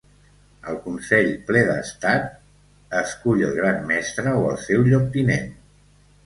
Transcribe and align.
El 0.69 0.77
consell 0.85 1.27
ple 1.49 1.61
d'estat 1.67 2.25
escull 3.03 3.45
el 3.49 3.53
gran 3.59 3.79
mestre 3.93 4.35
o 4.41 4.49
el 4.55 4.59
seu 4.65 4.89
lloctinent. 4.95 5.55